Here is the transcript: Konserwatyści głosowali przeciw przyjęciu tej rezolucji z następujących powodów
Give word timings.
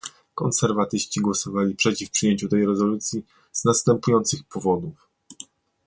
Konserwatyści 0.35 1.21
głosowali 1.21 1.75
przeciw 1.75 2.09
przyjęciu 2.09 2.47
tej 2.49 2.65
rezolucji 2.65 3.25
z 3.51 3.65
następujących 3.65 4.41
powodów 4.49 5.07